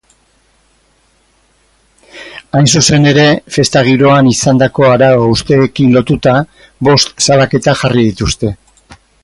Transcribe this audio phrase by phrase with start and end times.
[2.53, 3.25] Hain zuzen ere,
[3.57, 6.37] festa-giroan izandako arau-hausteekin lotuta,
[6.89, 8.55] bost salaketa jarri dituzte.